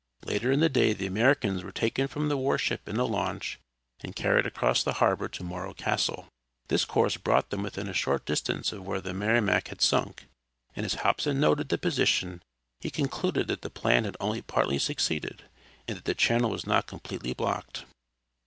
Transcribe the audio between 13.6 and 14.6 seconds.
the plan had only